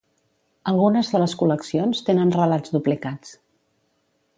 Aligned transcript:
Algunes 0.71 1.11
de 1.17 1.21
les 1.25 1.37
col·leccions 1.43 2.03
tenen 2.09 2.35
relats 2.41 2.77
duplicats. 2.79 3.41